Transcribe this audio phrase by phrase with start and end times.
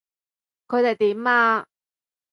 [0.67, 1.67] 佢哋點啊？